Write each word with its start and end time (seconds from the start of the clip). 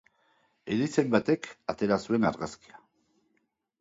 Erizain 0.75 1.11
batek 1.15 1.49
atera 1.75 1.99
zuen 2.07 2.27
argazkia. 2.31 2.83